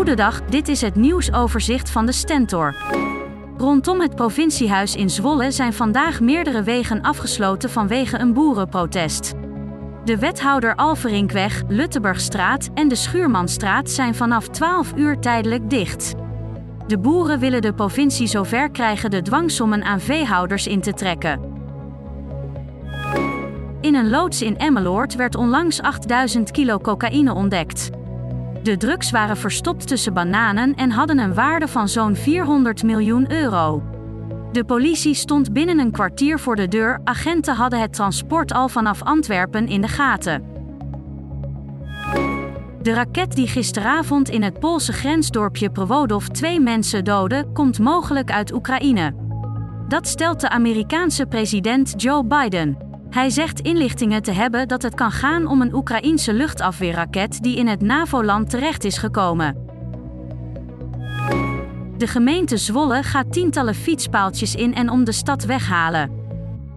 Goedendag, 0.00 0.42
dit 0.44 0.68
is 0.68 0.80
het 0.80 0.94
nieuwsoverzicht 0.94 1.90
van 1.90 2.06
de 2.06 2.12
Stentor. 2.12 2.74
Rondom 3.56 4.00
het 4.00 4.14
provinciehuis 4.14 4.96
in 4.96 5.10
Zwolle 5.10 5.50
zijn 5.50 5.72
vandaag 5.72 6.20
meerdere 6.20 6.62
wegen 6.62 7.00
afgesloten 7.02 7.70
vanwege 7.70 8.18
een 8.18 8.32
boerenprotest. 8.32 9.32
De 10.04 10.18
wethouder 10.18 10.74
Alverinkweg, 10.74 11.62
Lutteburgstraat 11.68 12.68
en 12.74 12.88
de 12.88 12.94
Schuurmanstraat 12.94 13.90
zijn 13.90 14.14
vanaf 14.14 14.48
12 14.48 14.92
uur 14.96 15.18
tijdelijk 15.18 15.70
dicht. 15.70 16.14
De 16.86 16.98
boeren 16.98 17.38
willen 17.38 17.62
de 17.62 17.74
provincie 17.74 18.26
zover 18.26 18.70
krijgen 18.70 19.10
de 19.10 19.22
dwangsommen 19.22 19.84
aan 19.84 20.00
veehouders 20.00 20.66
in 20.66 20.80
te 20.80 20.92
trekken. 20.92 21.40
In 23.80 23.94
een 23.94 24.10
loods 24.10 24.42
in 24.42 24.58
Emmeloord 24.58 25.14
werd 25.14 25.34
onlangs 25.34 25.80
8000 25.80 26.50
kilo 26.50 26.78
cocaïne 26.78 27.34
ontdekt. 27.34 27.90
De 28.62 28.76
drugs 28.76 29.10
waren 29.10 29.36
verstopt 29.36 29.86
tussen 29.86 30.14
bananen 30.14 30.74
en 30.74 30.90
hadden 30.90 31.18
een 31.18 31.34
waarde 31.34 31.68
van 31.68 31.88
zo'n 31.88 32.16
400 32.16 32.82
miljoen 32.82 33.32
euro. 33.32 33.82
De 34.52 34.64
politie 34.64 35.14
stond 35.14 35.52
binnen 35.52 35.78
een 35.78 35.90
kwartier 35.90 36.38
voor 36.38 36.56
de 36.56 36.68
deur, 36.68 37.00
agenten 37.04 37.54
hadden 37.54 37.80
het 37.80 37.92
transport 37.92 38.52
al 38.52 38.68
vanaf 38.68 39.02
Antwerpen 39.02 39.68
in 39.68 39.80
de 39.80 39.88
gaten. 39.88 40.44
De 42.82 42.92
raket 42.92 43.32
die 43.32 43.46
gisteravond 43.46 44.28
in 44.28 44.42
het 44.42 44.58
Poolse 44.58 44.92
grensdorpje 44.92 45.70
Prowodov 45.70 46.26
twee 46.26 46.60
mensen 46.60 47.04
doodde, 47.04 47.46
komt 47.52 47.78
mogelijk 47.78 48.30
uit 48.30 48.52
Oekraïne. 48.52 49.14
Dat 49.88 50.06
stelt 50.06 50.40
de 50.40 50.48
Amerikaanse 50.48 51.26
president 51.26 52.02
Joe 52.02 52.24
Biden. 52.24 52.89
Hij 53.10 53.30
zegt 53.30 53.60
inlichtingen 53.60 54.22
te 54.22 54.32
hebben 54.32 54.68
dat 54.68 54.82
het 54.82 54.94
kan 54.94 55.10
gaan 55.10 55.46
om 55.46 55.60
een 55.60 55.74
Oekraïense 55.74 56.32
luchtafweerraket 56.32 57.42
die 57.42 57.56
in 57.56 57.66
het 57.66 57.80
NAVO-land 57.80 58.50
terecht 58.50 58.84
is 58.84 58.98
gekomen. 58.98 59.68
De 61.96 62.06
gemeente 62.06 62.56
Zwolle 62.56 63.02
gaat 63.02 63.32
tientallen 63.32 63.74
fietspaaltjes 63.74 64.54
in 64.54 64.74
en 64.74 64.90
om 64.90 65.04
de 65.04 65.12
stad 65.12 65.44
weghalen. 65.44 66.10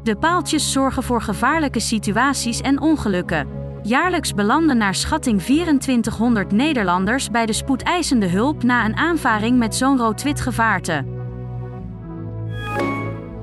De 0.04 0.16
paaltjes 0.16 0.72
zorgen 0.72 1.04
voor 1.04 1.22
gevaarlijke 1.22 1.80
situaties 1.80 2.61
en 2.61 2.81
ongelukken. 2.81 3.48
Jaarlijks 3.84 4.34
belanden 4.34 4.78
naar 4.78 4.95
schatting 4.95 5.42
2400 5.42 6.52
Nederlanders 6.52 7.30
bij 7.30 7.45
de 7.45 7.54
spoedeisende 7.54 8.28
hulp 8.28 8.64
na 8.64 8.86
een 8.86 8.95
aanvaring 8.95 9.58
met 9.58 9.76
zo'n 9.76 9.98
rood-wit 9.98 10.42
gevaarte. 10.42 11.22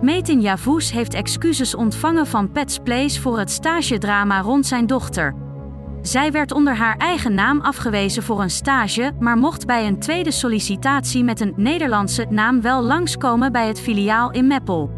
Metin 0.01 0.41
Yavuz 0.41 0.91
heeft 0.91 1.15
excuses 1.15 1.75
ontvangen 1.75 2.27
van 2.27 2.53
Pets 2.53 2.79
Place 2.79 3.21
voor 3.21 3.39
het 3.39 3.51
stagedrama 3.51 4.41
rond 4.41 4.67
zijn 4.67 4.87
dochter. 4.87 5.35
Zij 6.03 6.33
werd 6.33 6.53
onder 6.53 6.77
haar 6.77 6.97
eigen 6.97 7.35
naam 7.35 7.61
afgewezen 7.61 8.23
voor 8.23 8.43
een 8.43 8.51
stage, 8.51 9.13
maar 9.19 9.37
mocht 9.37 9.67
bij 9.67 9.87
een 9.87 9.99
tweede 9.99 10.31
sollicitatie 10.31 11.25
met 11.25 11.41
een 11.41 11.53
Nederlandse 11.57 12.27
naam 12.31 12.61
wel 12.61 12.83
langskomen 12.83 13.53
bij 13.53 13.67
het 13.67 13.81
filiaal 13.81 14.31
in 14.31 14.47
Meppel. 14.47 14.91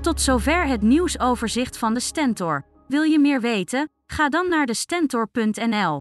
Tot 0.00 0.20
zover 0.20 0.66
het 0.66 0.82
nieuwsoverzicht 0.82 1.78
van 1.78 1.94
de 1.94 2.00
Stentor. 2.00 2.64
Wil 2.88 3.02
je 3.02 3.18
meer 3.18 3.40
weten? 3.40 3.90
Ga 4.06 4.28
dan 4.28 4.48
naar 4.48 4.66
de 4.66 4.74
stentor.nl. 4.74 6.00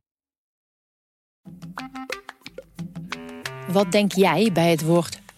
Wat 3.67 3.91
denk 3.91 4.11
jij 4.11 4.49
bij 4.53 4.71
het 4.71 4.85
woord 4.85 5.22